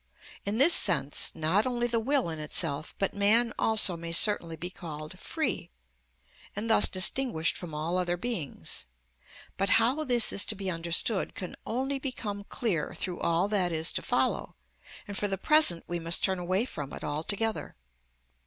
In 0.45 0.57
this 0.57 0.73
sense, 0.73 1.35
not 1.35 1.67
only 1.67 1.85
the 1.85 1.99
will 1.99 2.27
in 2.29 2.39
itself, 2.39 2.95
but 2.97 3.13
man 3.13 3.53
also 3.59 3.95
may 3.95 4.11
certainly 4.11 4.55
be 4.55 4.71
called 4.71 5.19
free, 5.19 5.69
and 6.55 6.67
thus 6.67 6.87
distinguished 6.87 7.55
from 7.55 7.75
all 7.75 7.99
other 7.99 8.17
beings. 8.17 8.87
But 9.57 9.69
how 9.77 10.03
this 10.03 10.33
is 10.33 10.43
to 10.45 10.55
be 10.55 10.71
understood 10.71 11.35
can 11.35 11.55
only 11.67 11.99
become 11.99 12.43
clear 12.45 12.95
through 12.95 13.19
all 13.19 13.47
that 13.49 13.71
is 13.71 13.93
to 13.93 14.01
follow, 14.01 14.55
and 15.07 15.15
for 15.15 15.27
the 15.27 15.37
present 15.37 15.83
we 15.87 15.99
must 15.99 16.23
turn 16.23 16.39
away 16.39 16.65
from 16.65 16.93
it 16.93 17.03
altogether. 17.03 17.75